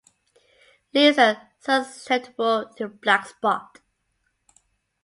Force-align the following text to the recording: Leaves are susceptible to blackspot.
Leaves 0.95 1.19
are 1.19 1.49
susceptible 1.59 2.67
to 2.75 2.89
blackspot. 2.89 3.75